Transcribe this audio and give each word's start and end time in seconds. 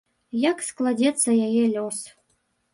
Як 0.51 0.57
складзецца 0.69 1.37
яе 1.47 1.63
лёс. 1.77 2.03